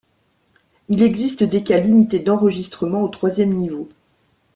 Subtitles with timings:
[0.89, 3.87] Il existe des cas limités d'enregistrement au troisième niveau.